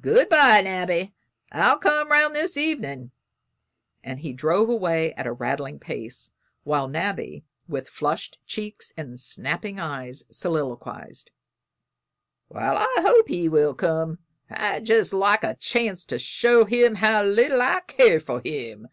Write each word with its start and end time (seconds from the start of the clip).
"Good 0.00 0.30
bye, 0.30 0.62
Nabby, 0.62 1.12
I'll 1.52 1.76
come 1.76 2.10
'round 2.10 2.34
this 2.34 2.56
evenin'," 2.56 3.10
and 4.02 4.20
he 4.20 4.32
drove 4.32 4.70
away 4.70 5.12
at 5.12 5.26
a 5.26 5.32
rattling 5.32 5.78
pace, 5.78 6.30
while 6.62 6.88
Nabby, 6.88 7.44
with 7.68 7.86
flushed 7.90 8.38
cheeks 8.46 8.94
and 8.96 9.20
snapping 9.20 9.78
eyes, 9.78 10.24
soliloquized: 10.34 11.32
"Well, 12.48 12.78
I 12.78 12.96
hope 13.02 13.28
he 13.28 13.46
will 13.46 13.74
come! 13.74 14.20
I'd 14.48 14.86
jest 14.86 15.12
like 15.12 15.44
a 15.44 15.56
chance 15.56 16.06
to 16.06 16.18
show 16.18 16.64
him 16.64 16.94
how 16.94 17.24
little 17.24 17.60
I 17.60 17.80
care 17.80 18.20
for 18.20 18.40
him." 18.40 18.88